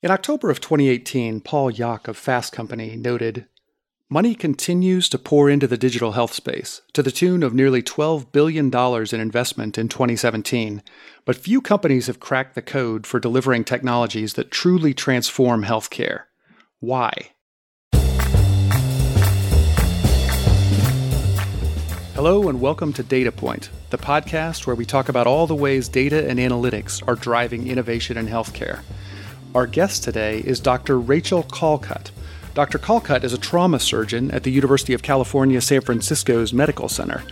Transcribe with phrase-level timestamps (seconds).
[0.00, 3.46] In October of 2018, Paul Yock of Fast Company noted
[4.08, 8.30] Money continues to pour into the digital health space, to the tune of nearly $12
[8.30, 10.84] billion in investment in 2017,
[11.24, 16.26] but few companies have cracked the code for delivering technologies that truly transform healthcare.
[16.78, 17.32] Why?
[22.14, 25.88] Hello, and welcome to Data Point, the podcast where we talk about all the ways
[25.88, 28.82] data and analytics are driving innovation in healthcare.
[29.58, 31.00] Our guest today is Dr.
[31.00, 32.12] Rachel Callcut.
[32.54, 32.78] Dr.
[32.78, 37.24] Callcut is a trauma surgeon at the University of California, San Francisco's Medical Center.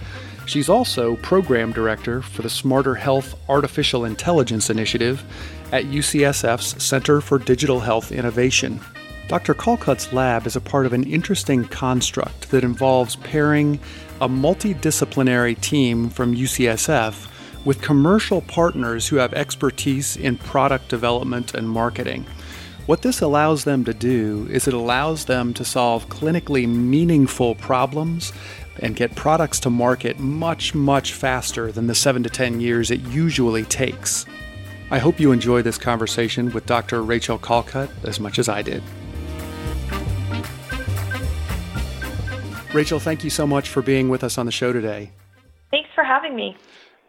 [0.44, 5.22] She's also program director for the Smarter Health Artificial Intelligence Initiative
[5.70, 8.80] at UCSF's Center for Digital Health Innovation.
[9.28, 9.54] Dr.
[9.54, 13.78] Callcut's lab is a part of an interesting construct that involves pairing
[14.20, 17.28] a multidisciplinary team from UCSF
[17.66, 22.24] with commercial partners who have expertise in product development and marketing.
[22.86, 28.32] What this allows them to do is it allows them to solve clinically meaningful problems
[28.78, 33.00] and get products to market much, much faster than the 7 to 10 years it
[33.00, 34.24] usually takes.
[34.92, 37.02] I hope you enjoy this conversation with Dr.
[37.02, 38.84] Rachel Callcut as much as I did.
[42.72, 45.10] Rachel, thank you so much for being with us on the show today.
[45.72, 46.56] Thanks for having me.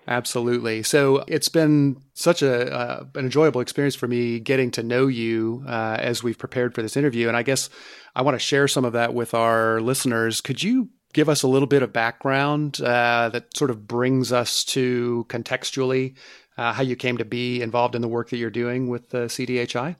[0.08, 0.84] Absolutely.
[0.84, 5.66] So it's been such a uh, an enjoyable experience for me getting to know you
[5.68, 7.70] uh, as we've prepared for this interview, and I guess
[8.16, 10.40] I want to share some of that with our listeners.
[10.40, 14.64] Could you give us a little bit of background uh, that sort of brings us
[14.64, 16.16] to contextually
[16.58, 19.26] uh, how you came to be involved in the work that you're doing with the
[19.26, 19.98] CDHI?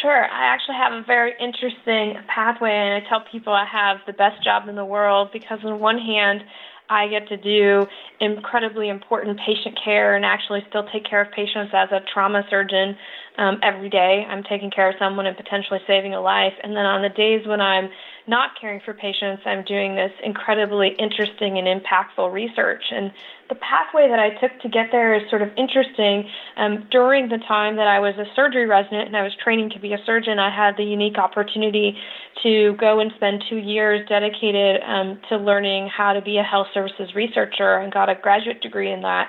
[0.00, 0.24] Sure.
[0.24, 4.44] I actually have a very interesting pathway, and I tell people I have the best
[4.44, 6.42] job in the world because, on one hand,
[6.88, 7.86] I get to do
[8.20, 12.96] incredibly important patient care and actually still take care of patients as a trauma surgeon
[13.38, 14.26] um, every day.
[14.28, 16.52] I'm taking care of someone and potentially saving a life.
[16.62, 17.88] And then on the days when I'm
[18.26, 22.82] not caring for patients, I'm doing this incredibly interesting and impactful research.
[22.90, 23.12] And
[23.48, 26.24] the pathway that I took to get there is sort of interesting.
[26.56, 29.78] Um, during the time that I was a surgery resident and I was training to
[29.78, 31.96] be a surgeon, I had the unique opportunity
[32.42, 36.68] to go and spend two years dedicated um, to learning how to be a health
[36.72, 39.28] services researcher and got a graduate degree in that.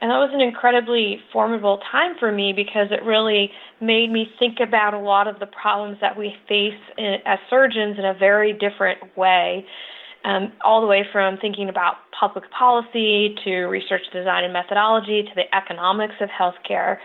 [0.00, 3.50] And that was an incredibly formidable time for me because it really
[3.80, 7.98] made me think about a lot of the problems that we face in, as surgeons
[7.98, 9.64] in a very different way
[10.24, 15.30] um, all the way from thinking about public policy to research design and methodology to
[15.34, 16.98] the economics of healthcare.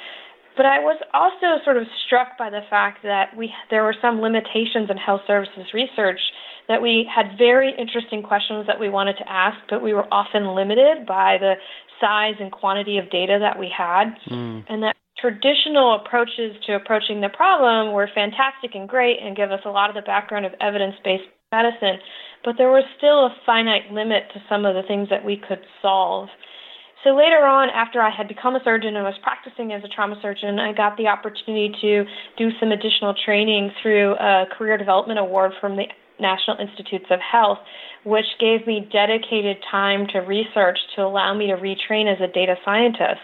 [0.55, 4.19] But I was also sort of struck by the fact that we there were some
[4.19, 6.19] limitations in health services research
[6.67, 10.53] that we had very interesting questions that we wanted to ask, but we were often
[10.55, 11.53] limited by the
[11.99, 14.63] size and quantity of data that we had, mm.
[14.67, 19.59] and that traditional approaches to approaching the problem were fantastic and great and give us
[19.65, 21.99] a lot of the background of evidence-based medicine
[22.43, 25.59] but there was still a finite limit to some of the things that we could
[25.81, 26.29] solve.
[27.03, 30.19] So later on, after I had become a surgeon and was practicing as a trauma
[30.21, 32.03] surgeon, I got the opportunity to
[32.37, 35.85] do some additional training through a career development award from the
[36.19, 37.59] National Institutes of Health,
[38.03, 42.55] which gave me dedicated time to research to allow me to retrain as a data
[42.63, 43.21] scientist.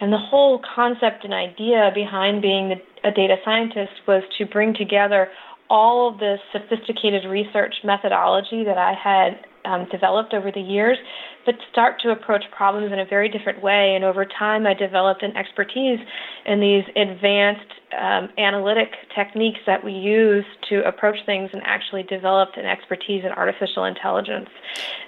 [0.00, 5.28] And the whole concept and idea behind being a data scientist was to bring together
[5.68, 10.98] all of the sophisticated research methodology that I had um, developed over the years,
[11.44, 13.94] but start to approach problems in a very different way.
[13.94, 16.00] And over time, I developed an expertise
[16.44, 22.56] in these advanced um, analytic techniques that we use to approach things and actually developed
[22.56, 24.48] an expertise in artificial intelligence.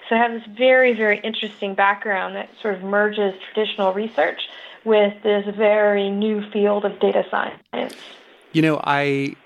[0.09, 4.41] So I have this very, very interesting background that sort of merges traditional research
[4.85, 7.95] with this very new field of data science.
[8.53, 9.37] You know, I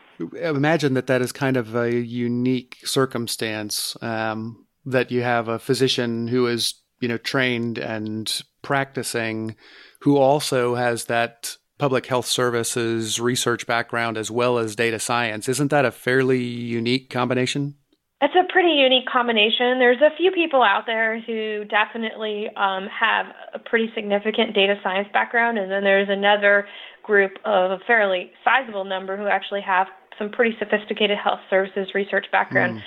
[0.40, 6.28] imagine that that is kind of a unique circumstance um, that you have a physician
[6.28, 9.56] who is you know trained and practicing
[10.00, 15.68] who also has that public health services research background as well as data science isn't
[15.68, 17.74] that a fairly unique combination
[18.22, 19.80] it's a pretty unique combination.
[19.80, 25.08] There's a few people out there who definitely um, have a pretty significant data science
[25.12, 26.68] background, and then there's another
[27.02, 29.88] group of a fairly sizable number who actually have
[30.20, 32.78] some pretty sophisticated health services research background.
[32.78, 32.82] Mm.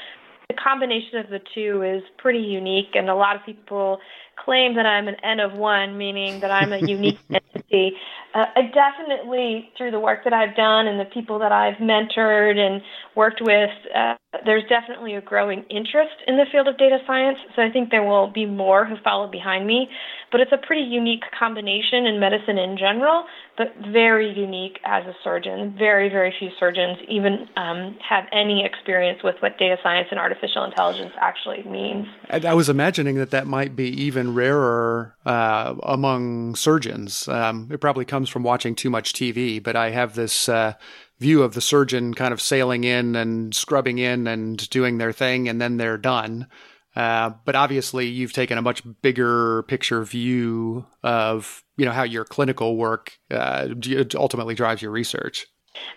[0.55, 3.99] The combination of the two is pretty unique, and a lot of people
[4.43, 7.93] claim that I'm an N of one, meaning that I'm a unique entity.
[8.35, 12.57] Uh, I definitely, through the work that I've done and the people that I've mentored
[12.57, 12.81] and
[13.15, 17.37] worked with, uh, there's definitely a growing interest in the field of data science.
[17.55, 19.87] So I think there will be more who follow behind me.
[20.31, 23.23] But it's a pretty unique combination in medicine in general,
[23.57, 25.75] but very unique as a surgeon.
[25.77, 30.65] Very, very few surgeons even um, have any experience with what data science and artificial
[30.65, 32.07] intelligence actually means.
[32.29, 37.29] I was imagining that that might be even rarer uh, among surgeons.
[37.29, 40.49] Um, it probably comes from watching too much TV, but I have this.
[40.49, 40.73] Uh,
[41.19, 45.47] view of the surgeon kind of sailing in and scrubbing in and doing their thing
[45.47, 46.47] and then they're done.
[46.95, 52.23] Uh, but obviously, you've taken a much bigger picture view of you know how your
[52.23, 53.67] clinical work uh,
[54.15, 55.45] ultimately drives your research.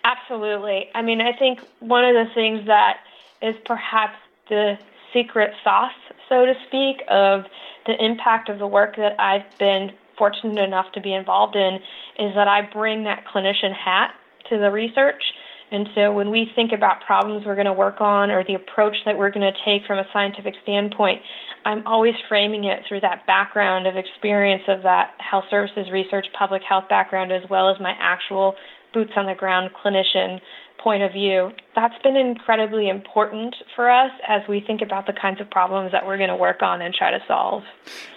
[0.03, 0.89] Absolutely.
[0.95, 2.97] I mean, I think one of the things that
[3.41, 4.17] is perhaps
[4.49, 4.77] the
[5.13, 5.93] secret sauce,
[6.29, 7.45] so to speak, of
[7.87, 11.77] the impact of the work that I've been fortunate enough to be involved in
[12.19, 14.13] is that I bring that clinician hat
[14.51, 15.23] to the research.
[15.71, 18.97] And so when we think about problems we're going to work on or the approach
[19.05, 21.21] that we're going to take from a scientific standpoint,
[21.65, 26.63] I'm always framing it through that background of experience of that health services research, public
[26.67, 28.55] health background, as well as my actual
[28.93, 30.41] boots on the ground clinician
[30.83, 31.51] point of view.
[31.75, 36.07] That's been incredibly important for us as we think about the kinds of problems that
[36.07, 37.63] we're going to work on and try to solve.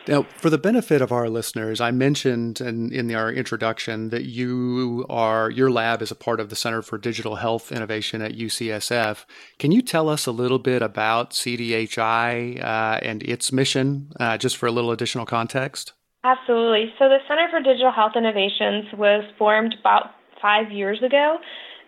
[0.07, 5.05] Now, for the benefit of our listeners, I mentioned in, in our introduction that you
[5.09, 9.25] are your lab is a part of the Center for Digital Health Innovation at UCSF.
[9.59, 14.57] Can you tell us a little bit about CDHI uh, and its mission, uh, just
[14.57, 15.93] for a little additional context?
[16.23, 16.93] Absolutely.
[16.99, 21.37] So, the Center for Digital Health Innovations was formed about five years ago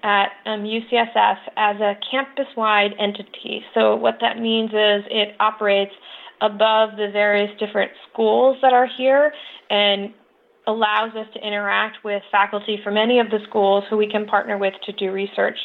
[0.04, 3.64] at um, UCSF as a campus wide entity.
[3.74, 5.94] So, what that means is it operates
[6.42, 9.34] above the various different schools that are here
[9.70, 10.14] and
[10.68, 14.58] allows us to interact with faculty from any of the schools who we can partner
[14.58, 15.58] with to do research.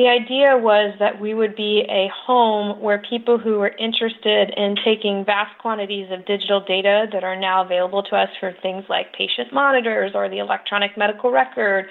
[0.00, 4.74] The idea was that we would be a home where people who were interested in
[4.82, 9.12] taking vast quantities of digital data that are now available to us for things like
[9.12, 11.84] patient monitors or the electronic medical record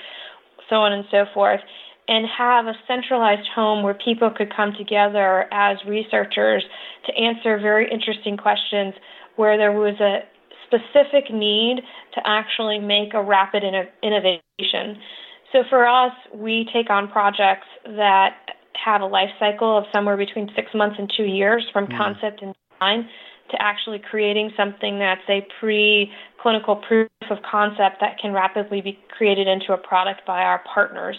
[0.71, 1.59] so on and so forth,
[2.07, 6.63] and have a centralized home where people could come together as researchers
[7.05, 8.95] to answer very interesting questions
[9.35, 10.25] where there was a
[10.65, 11.81] specific need
[12.15, 13.61] to actually make a rapid
[14.01, 14.97] innovation.
[15.51, 18.35] So for us, we take on projects that
[18.85, 21.97] have a life cycle of somewhere between six months and two years from mm.
[21.97, 23.09] concept and design
[23.51, 26.11] to actually creating something that's a pre
[26.41, 31.17] clinical proof of concept that can rapidly be created into a product by our partners.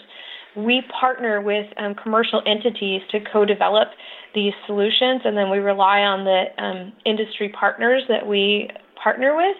[0.55, 3.89] We partner with um, commercial entities to co develop
[4.33, 8.69] these solutions, and then we rely on the um, industry partners that we
[9.01, 9.57] partner with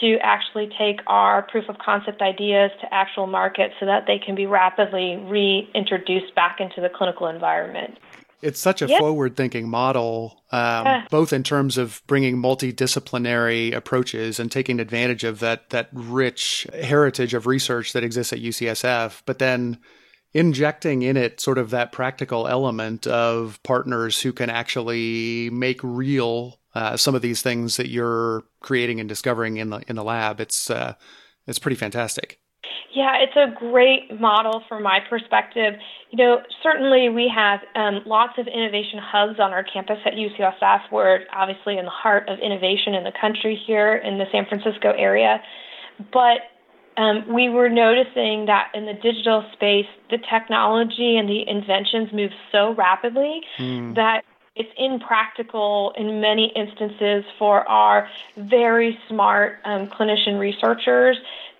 [0.00, 4.34] to actually take our proof of concept ideas to actual market so that they can
[4.34, 7.98] be rapidly reintroduced back into the clinical environment.
[8.42, 9.00] It's such a yep.
[9.00, 11.06] forward thinking model, um, yeah.
[11.10, 17.32] both in terms of bringing multidisciplinary approaches and taking advantage of that, that rich heritage
[17.32, 19.78] of research that exists at UCSF, but then
[20.34, 26.58] injecting in it sort of that practical element of partners who can actually make real
[26.74, 30.40] uh, some of these things that you're creating and discovering in the in the lab.
[30.40, 30.94] It's uh,
[31.46, 32.40] it's pretty fantastic.
[32.94, 35.74] Yeah, it's a great model from my perspective.
[36.10, 40.92] You know, certainly we have um, lots of innovation hubs on our campus at UCSF.
[40.92, 44.92] We're obviously in the heart of innovation in the country here in the San Francisco
[44.96, 45.42] area.
[46.12, 46.46] But
[46.96, 52.30] um, we were noticing that in the digital space, the technology and the inventions move
[52.52, 53.94] so rapidly mm.
[53.96, 54.22] that
[54.56, 61.16] it's impractical in many instances for our very smart um, clinician researchers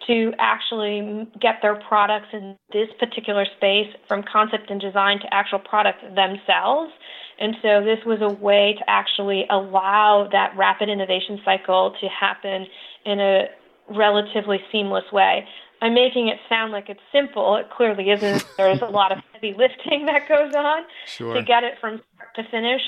[0.06, 5.58] to actually get their products in this particular space from concept and design to actual
[5.58, 6.92] product themselves.
[7.40, 12.66] And so this was a way to actually allow that rapid innovation cycle to happen
[13.04, 13.48] in a
[13.88, 15.46] relatively seamless way.
[15.84, 17.56] I'm making it sound like it's simple.
[17.56, 18.46] It clearly isn't.
[18.56, 21.34] There's a lot of heavy lifting that goes on sure.
[21.34, 22.00] to get it from
[22.36, 22.80] to finish,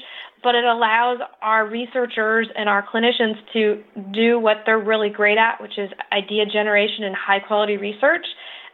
[0.43, 5.61] but it allows our researchers and our clinicians to do what they're really great at,
[5.61, 8.27] which is idea generation and high quality research.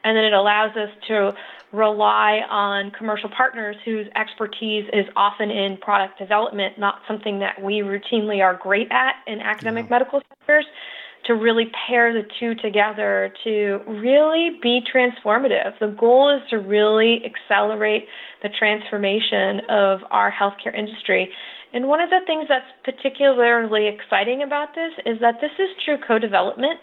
[0.04, 1.32] And then it allows us to
[1.72, 7.78] rely on commercial partners whose expertise is often in product development, not something that we
[7.80, 9.90] routinely are great at in academic yeah.
[9.90, 10.66] medical centers.
[11.26, 15.78] To really pair the two together to really be transformative.
[15.80, 18.06] The goal is to really accelerate
[18.42, 21.30] the transformation of our healthcare industry.
[21.72, 25.96] And one of the things that's particularly exciting about this is that this is true
[26.06, 26.80] co development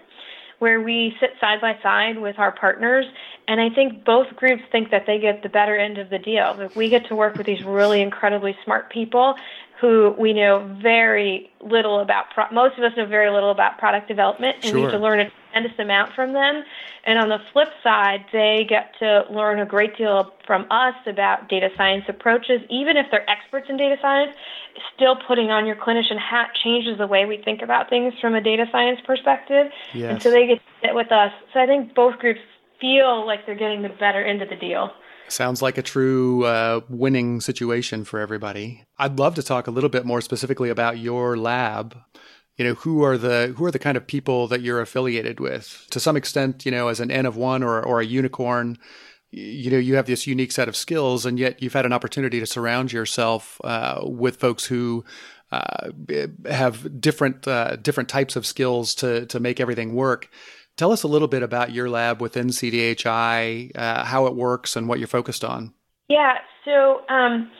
[0.60, 3.06] where we sit side by side with our partners.
[3.48, 6.54] And I think both groups think that they get the better end of the deal.
[6.56, 9.36] That we get to work with these really incredibly smart people
[9.80, 12.32] who we know very little about.
[12.34, 14.76] Pro- most of us know very little about product development, and sure.
[14.76, 16.64] we have to learn a tremendous amount from them.
[17.06, 21.48] And on the flip side, they get to learn a great deal from us about
[21.48, 24.36] data science approaches, even if they're experts in data science.
[24.96, 28.42] Still putting on your clinician hat changes the way we think about things from a
[28.42, 29.68] data science perspective.
[29.94, 30.12] Yes.
[30.12, 31.32] And so they get to sit with us.
[31.54, 32.40] So I think both groups
[32.80, 34.92] feel like they're getting the better end of the deal.
[35.28, 38.84] Sounds like a true uh, winning situation for everybody.
[38.98, 41.96] I'd love to talk a little bit more specifically about your lab.
[42.58, 45.86] You know, who are the who are the kind of people that you're affiliated with?
[45.92, 48.78] To some extent, you know, as an N of one or or a unicorn,
[49.32, 52.40] you know, you have this unique set of skills, and yet you've had an opportunity
[52.40, 55.06] to surround yourself uh, with folks who
[55.52, 55.90] uh,
[56.46, 60.30] have different uh, different types of skills to to make everything work.
[60.78, 64.88] Tell us a little bit about your lab within CDHI, uh, how it works, and
[64.88, 65.74] what you're focused on.
[66.08, 67.52] Yeah, so um,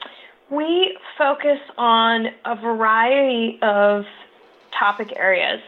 [0.50, 4.06] we focus on a variety of
[4.78, 5.60] topic areas.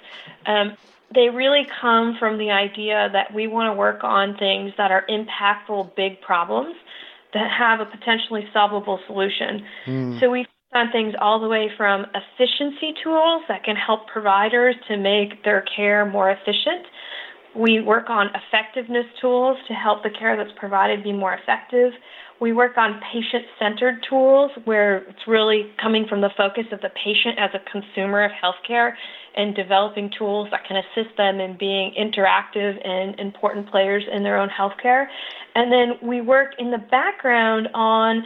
[0.45, 0.77] Um,
[1.13, 5.05] they really come from the idea that we want to work on things that are
[5.09, 6.75] impactful, big problems
[7.33, 9.65] that have a potentially solvable solution.
[9.85, 10.19] Mm.
[10.19, 14.95] So we on things all the way from efficiency tools that can help providers to
[14.95, 16.85] make their care more efficient
[17.55, 21.91] we work on effectiveness tools to help the care that's provided be more effective.
[22.41, 26.89] We work on patient centered tools where it's really coming from the focus of the
[26.89, 28.93] patient as a consumer of healthcare
[29.37, 34.39] and developing tools that can assist them in being interactive and important players in their
[34.39, 35.05] own healthcare.
[35.53, 38.23] And then we work in the background on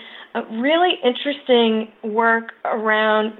[0.50, 3.34] really interesting work around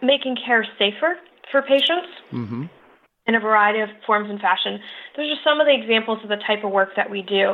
[0.00, 1.18] making care safer
[1.52, 2.08] for patients.
[2.32, 2.64] Mm-hmm
[3.28, 4.80] in a variety of forms and fashion.
[5.14, 7.52] Those are some of the examples of the type of work that we do.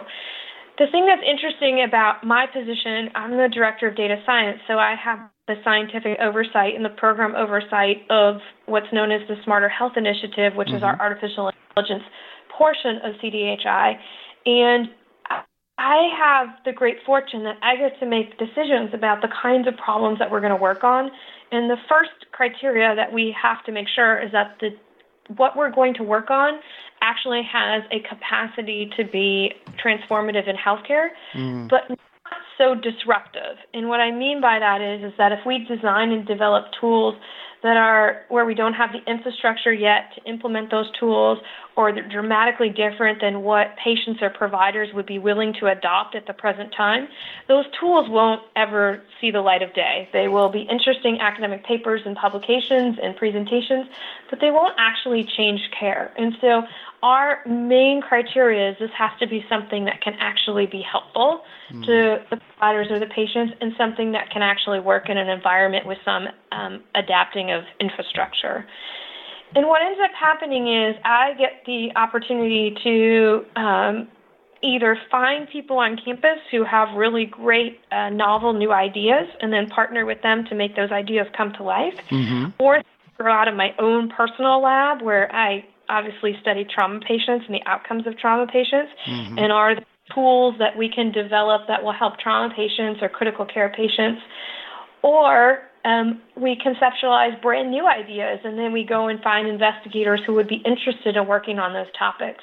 [0.77, 4.97] The thing that's interesting about my position, I'm the director of data science, so I
[4.97, 9.93] have the scientific oversight and the program oversight of what's known as the Smarter Health
[9.97, 10.79] Initiative, which mm-hmm.
[10.79, 11.03] is our mm-hmm.
[11.03, 12.03] artificial intelligence
[12.57, 13.99] portion of CDHI.
[14.47, 14.89] And
[15.79, 19.77] I have the great fortune that I get to make decisions about the kinds of
[19.77, 21.11] problems that we're going to work on.
[21.53, 24.71] And the first criteria that we have to make sure is that the
[25.37, 26.61] what we're going to work on
[27.01, 29.53] actually has a capacity to be
[29.83, 31.69] transformative in healthcare, mm.
[31.69, 31.99] but not
[32.57, 33.57] so disruptive.
[33.73, 37.15] And what I mean by that is, is that if we design and develop tools
[37.65, 41.39] that are where we don't have the infrastructure yet to implement those tools
[41.77, 46.27] or they're dramatically different than what patients or providers would be willing to adopt at
[46.27, 47.09] the present time,
[47.49, 50.09] those tools won't ever see the light of day.
[50.13, 53.87] They will be interesting academic papers and publications and presentations,
[54.31, 56.13] but they won't actually change care.
[56.17, 56.63] And so
[57.03, 61.85] our main criteria is this has to be something that can actually be helpful mm.
[61.85, 65.87] to the providers or the patients and something that can actually work in an environment
[65.87, 68.67] with some um, adapting of infrastructure.
[69.55, 74.09] And what ends up happening is I get the opportunity to um,
[74.63, 79.69] either find people on campus who have really great, uh, novel new ideas and then
[79.69, 82.51] partner with them to make those ideas come to life, mm-hmm.
[82.59, 82.83] or
[83.17, 87.63] grow out of my own personal lab where I obviously study trauma patients and the
[87.67, 89.39] outcomes of trauma patients, mm-hmm.
[89.39, 89.85] and are the
[90.15, 94.21] tools that we can develop that will help trauma patients or critical care patients,
[95.03, 100.35] or um, we conceptualize brand new ideas and then we go and find investigators who
[100.35, 102.43] would be interested in working on those topics.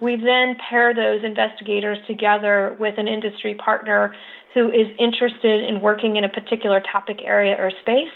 [0.00, 4.14] We then pair those investigators together with an industry partner
[4.52, 8.12] who is interested in working in a particular topic area or space,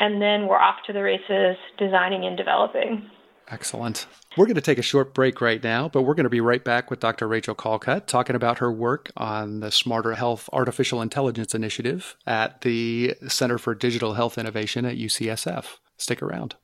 [0.00, 3.08] and then we're off to the races designing and developing.
[3.48, 4.06] Excellent.
[4.36, 6.62] We're going to take a short break right now, but we're going to be right
[6.62, 7.26] back with Dr.
[7.26, 13.14] Rachel Callcut talking about her work on the Smarter Health Artificial Intelligence Initiative at the
[13.26, 15.78] Center for Digital Health Innovation at UCSF.
[15.96, 16.54] Stick around.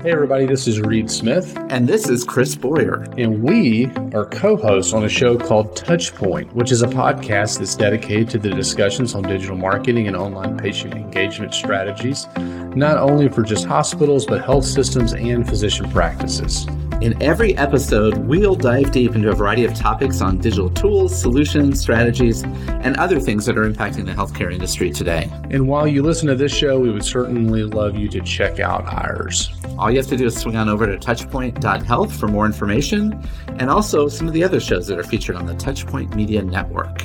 [0.00, 1.56] Hey, everybody, this is Reed Smith.
[1.70, 3.04] And this is Chris Boyer.
[3.18, 7.74] And we are co hosts on a show called Touchpoint, which is a podcast that's
[7.74, 13.42] dedicated to the discussions on digital marketing and online patient engagement strategies, not only for
[13.42, 16.68] just hospitals, but health systems and physician practices.
[17.00, 21.80] In every episode, we'll dive deep into a variety of topics on digital tools, solutions,
[21.80, 25.30] strategies, and other things that are impacting the healthcare industry today.
[25.52, 28.84] And while you listen to this show, we would certainly love you to check out
[28.86, 29.48] ours.
[29.78, 33.70] All you have to do is swing on over to touchpoint.health for more information and
[33.70, 37.04] also some of the other shows that are featured on the Touchpoint Media Network.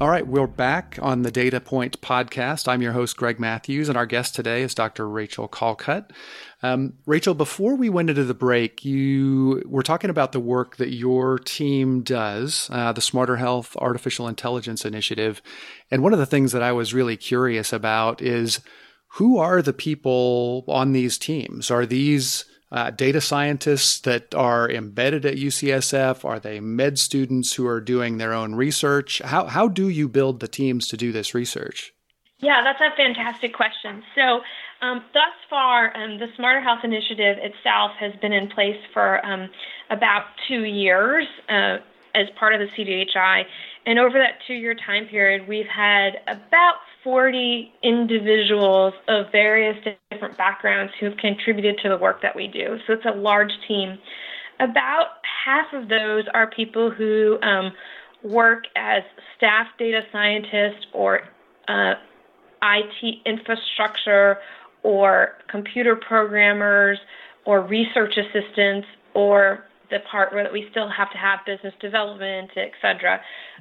[0.00, 2.66] All right, we're back on the Data Point podcast.
[2.66, 5.08] I'm your host, Greg Matthews, and our guest today is Dr.
[5.08, 6.10] Rachel Callcut.
[6.64, 10.94] Um, Rachel, before we went into the break, you were talking about the work that
[10.94, 15.42] your team does, uh, the Smarter Health Artificial Intelligence Initiative.
[15.90, 18.60] And one of the things that I was really curious about is
[19.08, 21.70] who are the people on these teams?
[21.70, 26.24] Are these uh, data scientists that are embedded at UCSF?
[26.24, 29.20] Are they med students who are doing their own research?
[29.22, 31.92] How, how do you build the teams to do this research?
[32.38, 34.02] Yeah, that's a fantastic question.
[34.14, 34.40] So,
[34.84, 39.48] um, thus far, um, the Smarter Health Initiative itself has been in place for um,
[39.90, 41.78] about two years uh,
[42.14, 43.44] as part of the CDHI.
[43.86, 49.76] And over that two year time period, we've had about 40 individuals of various
[50.10, 52.78] different backgrounds who've contributed to the work that we do.
[52.86, 53.98] So it's a large team.
[54.60, 55.06] About
[55.44, 57.72] half of those are people who um,
[58.22, 59.02] work as
[59.36, 61.22] staff data scientists or
[61.68, 61.94] uh,
[62.62, 64.38] IT infrastructure
[64.84, 66.98] or computer programmers
[67.44, 72.70] or research assistants or the part where we still have to have business development, et
[72.80, 73.20] cetera.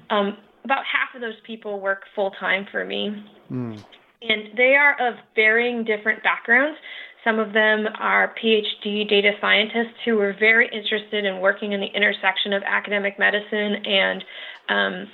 [0.10, 3.26] Um, about half of those people work full time for me.
[3.52, 3.84] Mm.
[4.22, 6.78] And they are of varying different backgrounds.
[7.24, 11.88] Some of them are PhD data scientists who are very interested in working in the
[11.88, 14.24] intersection of academic medicine and
[14.70, 15.08] um,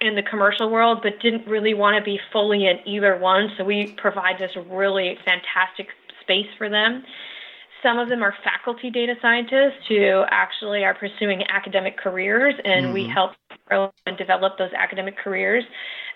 [0.00, 3.50] in the commercial world, but didn't really want to be fully in either one.
[3.56, 5.88] So we provide this really fantastic
[6.20, 7.02] space for them.
[7.82, 12.94] Some of them are faculty data scientists who actually are pursuing academic careers, and mm-hmm.
[12.94, 13.32] we help
[13.68, 15.64] grow and develop those academic careers.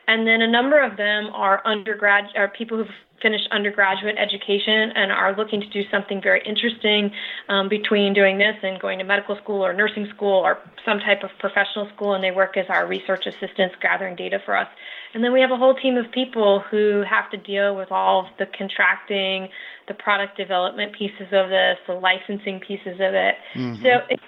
[0.09, 2.88] And then a number of them are undergrad or people who've
[3.23, 7.12] finished undergraduate education and are looking to do something very interesting
[7.49, 11.23] um, between doing this and going to medical school or nursing school or some type
[11.23, 14.66] of professional school, and they work as our research assistants gathering data for us.
[15.14, 18.21] And then we have a whole team of people who have to deal with all
[18.21, 19.49] of the contracting,
[19.87, 23.37] the product development pieces of this, the licensing pieces of it.
[23.54, 23.82] Mm-hmm.
[23.82, 24.23] So it's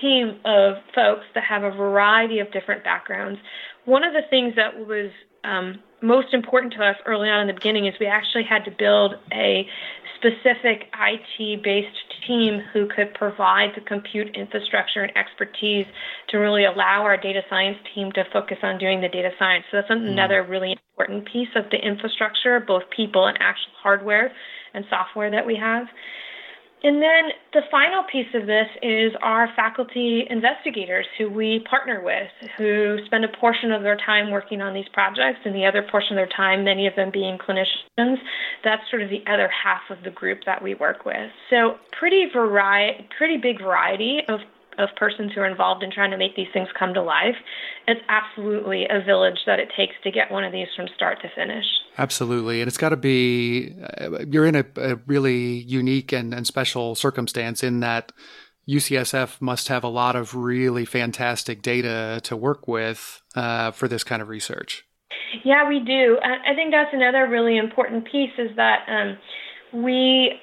[0.00, 3.38] team of folks that have a variety of different backgrounds.
[3.84, 5.10] One of the things that was
[5.44, 8.70] um, most important to us early on in the beginning is we actually had to
[8.70, 9.66] build a
[10.18, 15.86] specific IT based team who could provide the compute infrastructure and expertise
[16.28, 19.64] to really allow our data science team to focus on doing the data science.
[19.70, 20.08] So that's mm.
[20.08, 24.32] another really important piece of the infrastructure, both people and actual hardware
[24.74, 25.86] and software that we have.
[26.82, 32.30] And then the final piece of this is our faculty investigators who we partner with,
[32.56, 36.12] who spend a portion of their time working on these projects and the other portion
[36.12, 38.18] of their time, many of them being clinicians.
[38.62, 41.30] That's sort of the other half of the group that we work with.
[41.50, 44.40] So pretty variety, pretty big variety of
[44.78, 47.36] of persons who are involved in trying to make these things come to life.
[47.86, 51.28] It's absolutely a village that it takes to get one of these from start to
[51.34, 51.64] finish.
[51.98, 52.60] Absolutely.
[52.60, 56.94] And it's got to be, uh, you're in a, a really unique and, and special
[56.94, 58.12] circumstance in that
[58.68, 64.04] UCSF must have a lot of really fantastic data to work with uh, for this
[64.04, 64.84] kind of research.
[65.44, 66.18] Yeah, we do.
[66.22, 70.34] I think that's another really important piece is that um, we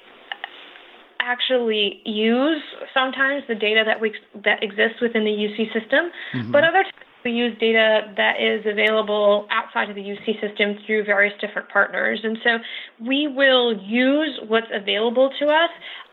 [1.26, 2.62] actually use
[2.94, 6.52] sometimes the data that we that exists within the UC system, mm-hmm.
[6.52, 11.04] but other times we use data that is available outside of the UC system through
[11.04, 12.20] various different partners.
[12.22, 12.58] And so
[13.04, 15.70] we will use what's available to us,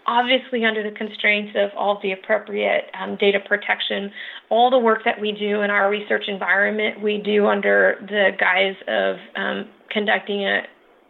[0.07, 4.11] obviously under the constraints of all the appropriate um, data protection.
[4.49, 8.75] All the work that we do in our research environment, we do under the guise
[8.87, 10.65] of um, conducting it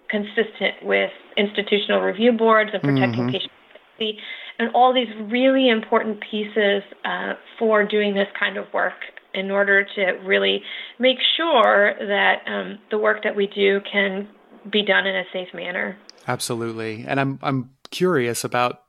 [0.09, 3.31] consistent with institutional review boards and protecting mm-hmm.
[3.31, 3.51] patient
[4.59, 8.93] and all these really important pieces uh, for doing this kind of work
[9.33, 10.61] in order to really
[10.99, 14.27] make sure that um, the work that we do can
[14.71, 15.97] be done in a safe manner.
[16.27, 18.83] Absolutely, and I'm I'm curious about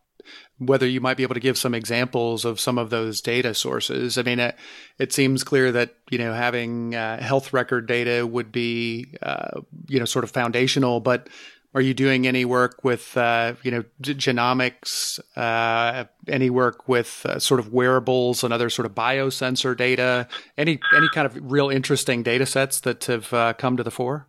[0.58, 4.16] whether you might be able to give some examples of some of those data sources.
[4.16, 4.56] I mean, it,
[4.98, 9.98] it seems clear that you know having uh, health record data would be uh, you
[9.98, 11.28] know sort of foundational, but
[11.74, 15.18] are you doing any work with, uh, you know, g- genomics?
[15.36, 20.28] Uh, any work with uh, sort of wearables and other sort of biosensor data?
[20.56, 24.28] Any any kind of real interesting data sets that have uh, come to the fore?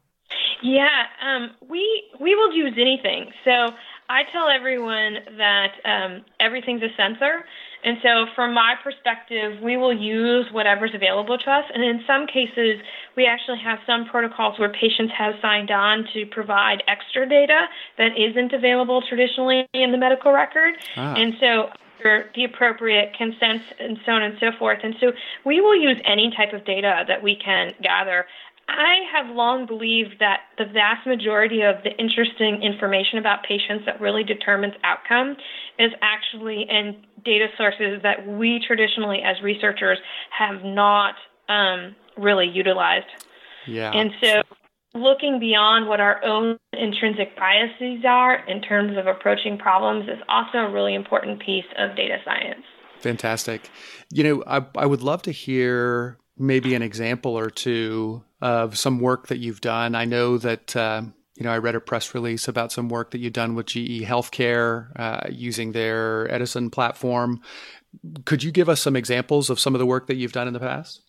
[0.63, 3.31] Yeah, um, we we will use anything.
[3.43, 3.51] So
[4.09, 7.45] I tell everyone that um, everything's a sensor.
[7.85, 11.65] And so, from my perspective, we will use whatever's available to us.
[11.71, 12.81] And in some cases,
[13.15, 17.67] we actually have some protocols where patients have signed on to provide extra data
[17.99, 20.73] that isn't available traditionally in the medical record.
[20.97, 21.13] Ah.
[21.13, 21.69] And so,
[22.35, 24.79] the appropriate consents and so on and so forth.
[24.83, 25.11] And so
[25.43, 28.25] we will use any type of data that we can gather.
[28.67, 34.01] I have long believed that the vast majority of the interesting information about patients that
[34.01, 35.37] really determines outcome
[35.77, 39.99] is actually in data sources that we traditionally, as researchers,
[40.31, 41.13] have not
[41.47, 43.05] um, really utilized.
[43.67, 43.91] Yeah.
[43.91, 44.41] And so,
[44.95, 50.59] looking beyond what our own intrinsic biases are in terms of approaching problems is also
[50.59, 52.63] a really important piece of data science.
[52.99, 53.69] Fantastic.
[54.11, 58.99] You know, I, I would love to hear maybe an example or two of some
[58.99, 59.95] work that you've done.
[59.95, 60.75] I know that.
[60.75, 61.03] Uh,
[61.37, 64.03] you know, I read a press release about some work that you've done with GE
[64.03, 67.41] Healthcare uh, using their Edison platform.
[68.23, 70.53] Could you give us some examples of some of the work that you've done in
[70.53, 71.01] the past?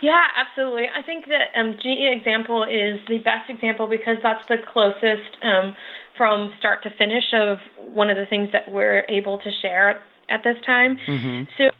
[0.00, 0.86] Yeah, absolutely.
[0.96, 5.74] I think that um, GE example is the best example because that's the closest um,
[6.16, 10.42] from start to finish of one of the things that we're able to share at
[10.44, 10.98] this time.
[11.08, 11.44] Mm-hmm.
[11.58, 11.70] So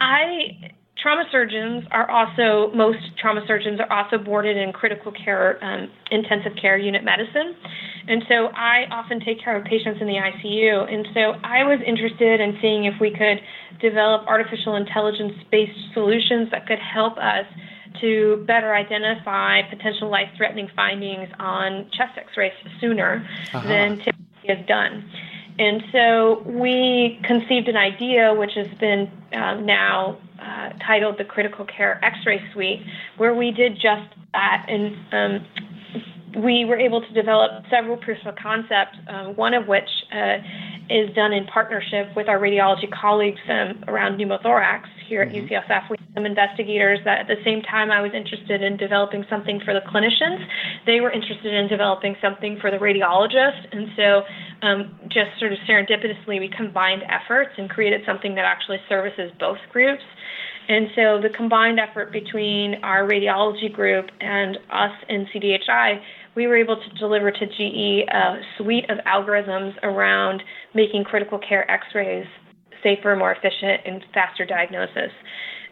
[0.00, 0.72] I
[1.04, 6.52] trauma surgeons are also most trauma surgeons are also boarded in critical care um, intensive
[6.58, 7.54] care unit medicine.
[8.08, 11.80] And so i often take care of patients in the icu and so i was
[11.86, 13.40] interested in seeing if we could
[13.80, 17.44] develop artificial intelligence based solutions that could help us
[18.00, 23.68] to better identify potential life threatening findings on chest x-rays sooner uh-huh.
[23.68, 25.04] than typically is done
[25.58, 31.64] and so we conceived an idea, which has been uh, now uh, titled the Critical
[31.64, 32.80] Care X-ray Suite,
[33.18, 38.34] where we did just that, and um, we were able to develop several proofs of
[38.36, 38.96] concept.
[39.08, 40.38] Uh, one of which uh,
[40.90, 45.46] is done in partnership with our radiology colleagues um, around pneumothorax here at mm-hmm.
[45.46, 45.90] UCSF.
[45.90, 49.60] We had some investigators that, at the same time, I was interested in developing something
[49.64, 50.44] for the clinicians.
[50.86, 54.22] They were interested in developing something for the radiologist, and so
[54.62, 59.58] um, just sort of serendipitously, we combined efforts and created something that actually services both
[59.72, 60.02] groups.
[60.68, 66.00] And so the combined effort between our radiology group and us in CDHI,
[66.34, 70.42] we were able to deliver to GE a suite of algorithms around
[70.74, 72.26] making critical care x rays
[72.84, 75.10] safer, more efficient, and faster diagnosis.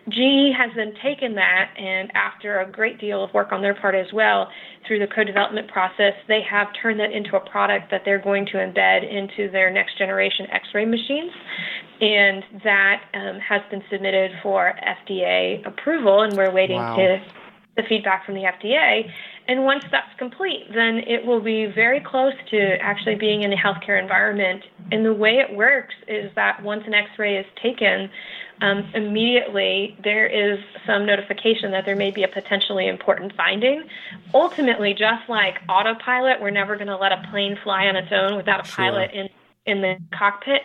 [0.08, 3.94] GE has then taken that, and after a great deal of work on their part
[3.94, 4.48] as well,
[4.86, 8.44] through the co development process, they have turned that into a product that they're going
[8.46, 11.30] to embed into their next generation x ray machines.
[12.00, 16.96] And that um, has been submitted for FDA approval, and we're waiting wow.
[16.96, 17.22] to
[17.76, 19.08] the feedback from the FDA.
[19.48, 23.56] And once that's complete, then it will be very close to actually being in the
[23.56, 24.64] healthcare environment.
[24.92, 28.08] And the way it works is that once an x ray is taken,
[28.60, 33.82] um, immediately there is some notification that there may be a potentially important finding.
[34.32, 38.36] Ultimately, just like autopilot, we're never going to let a plane fly on its own
[38.36, 38.76] without a sure.
[38.76, 39.28] pilot in,
[39.66, 40.62] in the cockpit.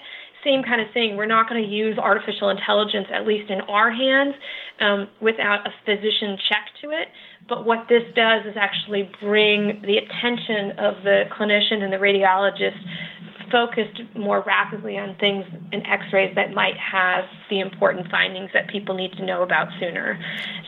[0.47, 1.17] Same kind of thing.
[1.17, 4.33] We're not going to use artificial intelligence, at least in our hands,
[4.79, 7.11] um, without a physician check to it.
[7.49, 12.79] But what this does is actually bring the attention of the clinician and the radiologist
[13.51, 18.95] focused more rapidly on things in x-rays that might have the important findings that people
[18.95, 20.19] need to know about sooner.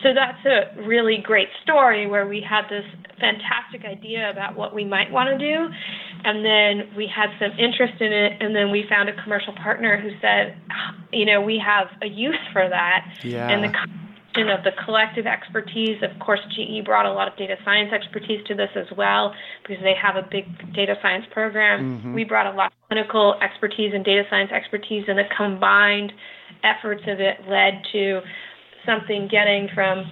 [0.02, 2.84] So that's a really great story where we had this
[3.20, 5.68] fantastic idea about what we might want to do
[6.24, 10.00] and then we had some interest in it and then we found a commercial partner
[10.00, 10.56] who said
[11.12, 13.48] you know we have a use for that yeah.
[13.48, 13.70] and the
[14.36, 16.02] of the collective expertise.
[16.02, 19.82] Of course, GE brought a lot of data science expertise to this as well because
[19.82, 21.98] they have a big data science program.
[21.98, 22.14] Mm-hmm.
[22.14, 26.12] We brought a lot of clinical expertise and data science expertise, and the combined
[26.62, 28.20] efforts of it led to
[28.86, 30.04] something getting from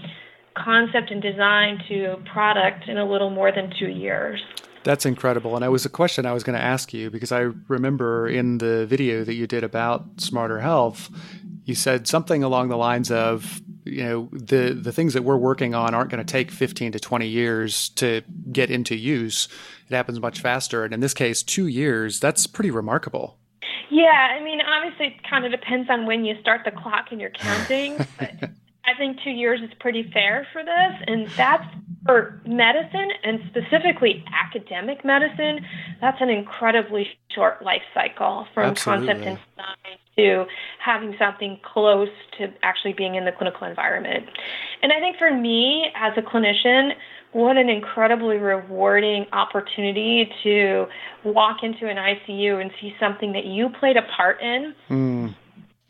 [0.57, 4.41] concept and design to product in a little more than two years.
[4.89, 5.55] That's incredible.
[5.55, 8.57] And it was a question I was going to ask you because I remember in
[8.57, 11.11] the video that you did about Smarter Health,
[11.67, 15.75] you said something along the lines of you know the the things that we're working
[15.75, 19.49] on aren't going to take 15 to 20 years to get into use.
[19.91, 20.87] It happens much faster.
[20.87, 23.37] And in this case 2 years that's pretty remarkable.
[23.91, 27.21] Yeah i mean obviously it kind of depends on when you start the clock and
[27.21, 28.33] you're counting but
[28.87, 30.95] i think 2 years is pretty fair for this.
[31.07, 31.67] And that's
[32.09, 35.61] for medicine and specifically academic medicine
[36.01, 39.09] that's an incredibly short life cycle from Absolutely.
[39.09, 40.45] concept and design to
[40.83, 44.25] having something close to actually being in the clinical environment.
[44.83, 46.93] And I think for me as a clinician,
[47.33, 50.87] what an incredibly rewarding opportunity to
[51.25, 55.35] walk into an ICU and see something that you played a part in mm.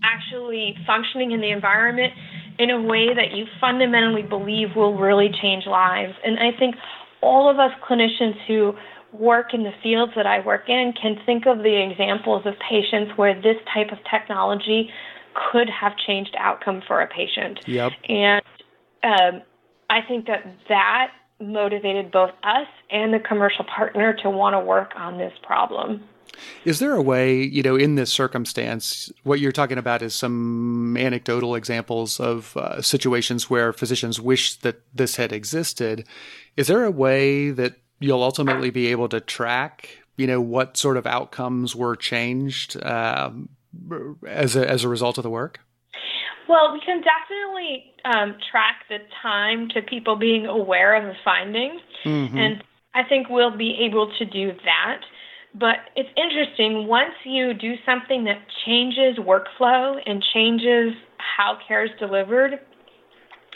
[0.02, 2.12] Actually functioning in the environment
[2.58, 6.14] in a way that you fundamentally believe will really change lives.
[6.24, 6.74] And I think
[7.20, 8.74] all of us clinicians who
[9.12, 13.12] work in the fields that I work in can think of the examples of patients
[13.16, 14.90] where this type of technology
[15.50, 17.60] could have changed outcome for a patient.
[17.66, 17.92] Yep.
[18.08, 18.42] And
[19.02, 19.42] um,
[19.88, 21.08] I think that that
[21.40, 26.02] motivated both us and the commercial partner to want to work on this problem.
[26.64, 30.96] Is there a way, you know, in this circumstance, what you're talking about is some
[30.96, 36.06] anecdotal examples of uh, situations where physicians wish that this had existed.
[36.56, 40.96] Is there a way that you'll ultimately be able to track, you know, what sort
[40.96, 43.48] of outcomes were changed um,
[44.26, 45.60] as a, as a result of the work?
[46.48, 51.80] Well, we can definitely um, track the time to people being aware of the findings,
[52.04, 52.36] mm-hmm.
[52.36, 55.00] and I think we'll be able to do that.
[55.54, 61.90] But it's interesting, once you do something that changes workflow and changes how care is
[61.98, 62.58] delivered,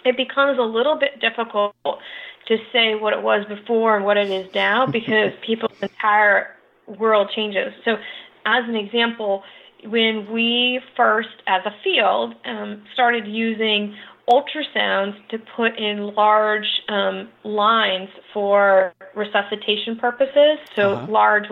[0.05, 4.31] it becomes a little bit difficult to say what it was before and what it
[4.31, 6.49] is now because people's entire
[6.87, 7.73] world changes.
[7.85, 7.97] So,
[8.45, 9.45] as an example,
[9.85, 13.95] when we first, as a field, um, started using
[14.29, 21.11] ultrasounds to put in large um, lines for resuscitation purposes, so uh-huh.
[21.11, 21.45] large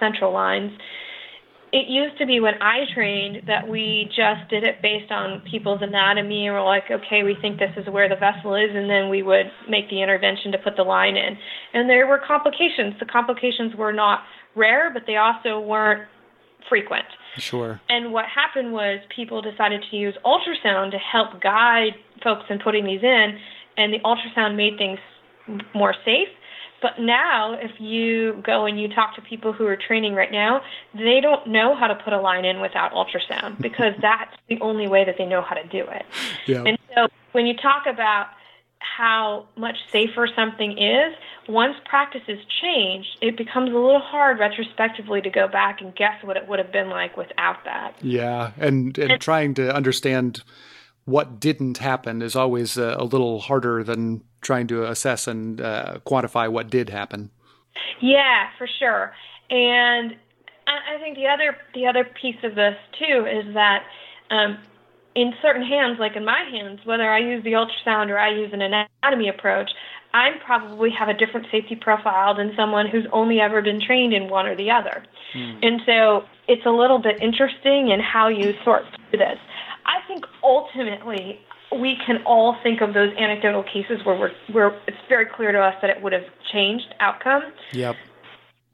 [0.00, 0.72] central lines.
[1.72, 5.80] It used to be when I trained that we just did it based on people's
[5.82, 9.10] anatomy and we're like, okay, we think this is where the vessel is, and then
[9.10, 11.36] we would make the intervention to put the line in.
[11.74, 12.94] And there were complications.
[12.98, 14.20] The complications were not
[14.54, 16.08] rare, but they also weren't
[16.68, 17.06] frequent.
[17.38, 17.80] Sure.
[17.88, 22.84] And what happened was people decided to use ultrasound to help guide folks in putting
[22.84, 23.38] these in,
[23.76, 24.98] and the ultrasound made things
[25.74, 26.28] more safe.
[26.82, 30.60] But now, if you go and you talk to people who are training right now,
[30.94, 34.86] they don't know how to put a line in without ultrasound because that's the only
[34.86, 36.04] way that they know how to do it.
[36.46, 36.64] Yeah.
[36.66, 38.26] And so when you talk about
[38.96, 41.14] how much safer something is,
[41.48, 46.36] once practices change, it becomes a little hard retrospectively to go back and guess what
[46.36, 47.94] it would have been like without that.
[48.02, 50.42] Yeah, and and, and trying to understand
[51.04, 55.98] what didn't happen is always a, a little harder than trying to assess and uh,
[56.06, 57.30] quantify what did happen.
[58.00, 59.12] Yeah, for sure.
[59.50, 60.16] And
[60.66, 63.84] I think the other the other piece of this too is that
[64.30, 64.58] um,
[65.16, 68.50] in certain hands, like in my hands, whether I use the ultrasound or I use
[68.52, 69.70] an anatomy approach,
[70.12, 74.28] I probably have a different safety profile than someone who's only ever been trained in
[74.28, 75.04] one or the other.
[75.34, 75.58] Mm.
[75.62, 79.38] And so it's a little bit interesting in how you sort through this.
[79.86, 81.40] I think ultimately
[81.80, 85.60] we can all think of those anecdotal cases where we're, where it's very clear to
[85.60, 87.42] us that it would have changed outcome.
[87.72, 87.96] Yep.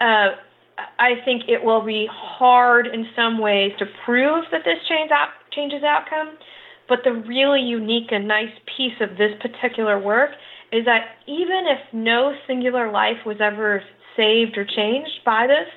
[0.00, 0.28] Uh,
[0.98, 5.28] I think it will be hard in some ways to prove that this change out,
[5.54, 6.36] changes outcome.
[6.88, 10.30] But the really unique and nice piece of this particular work
[10.72, 13.82] is that even if no singular life was ever
[14.16, 15.68] saved or changed by this,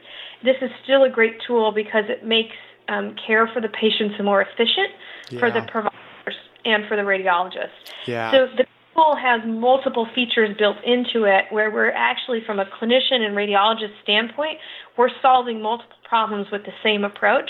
[0.43, 2.55] this is still a great tool because it makes
[2.87, 4.89] um, care for the patients more efficient
[5.29, 5.39] yeah.
[5.39, 6.35] for the providers
[6.65, 7.69] and for the radiologists.
[8.05, 8.31] Yeah.
[8.31, 13.21] So the tool has multiple features built into it where we're actually, from a clinician
[13.21, 14.59] and radiologist standpoint,
[14.97, 17.49] we're solving multiple problems with the same approach.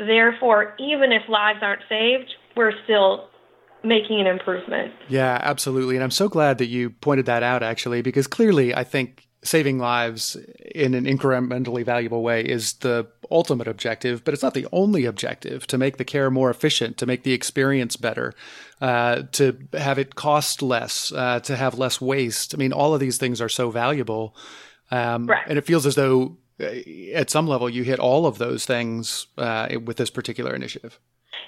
[0.00, 3.28] Therefore, even if lives aren't saved, we're still
[3.84, 4.92] making an improvement.
[5.08, 5.96] Yeah, absolutely.
[5.96, 9.78] And I'm so glad that you pointed that out, actually, because clearly I think saving
[9.78, 10.36] lives
[10.74, 15.66] in an incrementally valuable way is the ultimate objective, but it's not the only objective
[15.66, 18.34] to make the care more efficient, to make the experience better,
[18.80, 22.54] uh, to have it cost less, uh, to have less waste.
[22.54, 24.36] I mean, all of these things are so valuable.
[24.90, 25.44] Um, right.
[25.46, 26.36] And it feels as though
[27.14, 30.98] at some level you hit all of those things uh, with this particular initiative.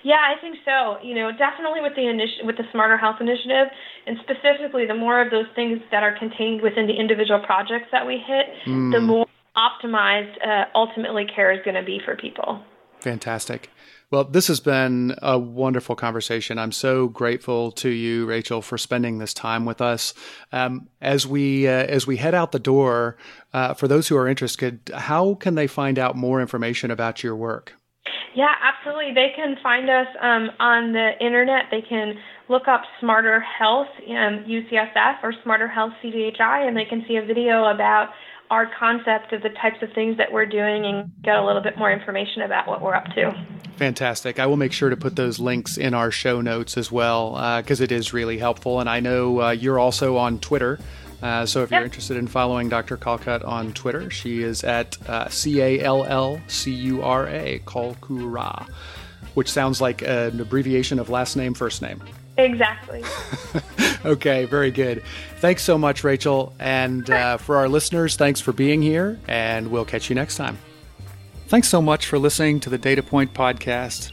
[0.05, 0.99] Yeah, I think so.
[1.03, 3.69] You know, definitely with the initi- with the Smarter Health Initiative,
[4.07, 8.07] and specifically the more of those things that are contained within the individual projects that
[8.07, 8.93] we hit, mm.
[8.93, 12.63] the more optimized uh, ultimately care is going to be for people.
[13.01, 13.71] Fantastic.
[14.13, 16.59] Well, this has been a wonderful conversation.
[16.59, 20.13] I'm so grateful to you, Rachel, for spending this time with us.
[20.53, 23.17] Um, as we uh, as we head out the door,
[23.55, 27.35] uh, for those who are interested, how can they find out more information about your
[27.35, 27.73] work?
[28.35, 29.15] Yeah, absolutely.
[29.15, 31.65] They can find us um, on the internet.
[31.71, 32.19] They can
[32.51, 37.25] look up Smarter Health um, UCSF or Smarter Health CDHI, and they can see a
[37.25, 38.11] video about
[38.53, 41.79] our concept of the types of things that we're doing and get a little bit
[41.79, 43.33] more information about what we're up to.
[43.77, 44.39] Fantastic.
[44.39, 47.31] I will make sure to put those links in our show notes as well
[47.63, 48.79] because uh, it is really helpful.
[48.79, 50.79] And I know uh, you're also on Twitter
[51.23, 51.79] Uh, so if yep.
[51.79, 52.97] you're interested in following Dr.
[52.97, 57.61] Callcut on Twitter, she is at uh, C A L L C U R A,
[57.61, 58.69] Callcura,
[59.35, 62.03] which sounds like an abbreviation of last name, first name.
[62.37, 63.05] Exactly.
[64.05, 65.03] okay, very good.
[65.39, 66.55] Thanks so much, Rachel.
[66.59, 70.59] And uh, for our listeners, thanks for being here, and we'll catch you next time.
[71.49, 74.13] Thanks so much for listening to the Data Point podcast.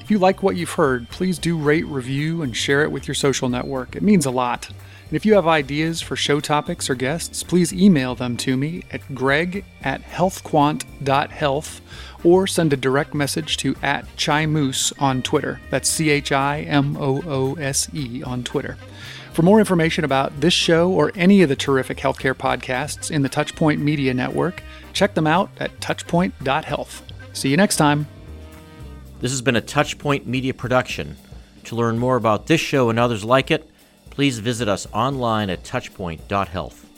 [0.00, 3.14] If you like what you've heard, please do rate, review, and share it with your
[3.14, 3.94] social network.
[3.94, 4.68] It means a lot.
[5.10, 8.84] And if you have ideas for show topics or guests, please email them to me
[8.92, 11.80] at greg at healthquant.health
[12.24, 15.60] or send a direct message to at Chimoose on Twitter.
[15.70, 18.76] That's C H I M O O S E on Twitter.
[19.32, 23.28] For more information about this show or any of the terrific healthcare podcasts in the
[23.28, 24.62] Touchpoint Media Network,
[24.92, 27.02] check them out at touchpoint.health.
[27.32, 28.06] See you next time.
[29.20, 31.16] This has been a Touchpoint Media production.
[31.64, 33.70] To learn more about this show and others like it,
[34.10, 36.89] please visit us online at touchpoint.health.